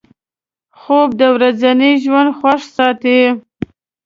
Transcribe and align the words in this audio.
خوب 0.79 1.09
د 1.19 1.23
ورځني 1.35 1.91
ژوند 2.03 2.29
خوښ 2.37 2.61
ساتي 2.77 3.21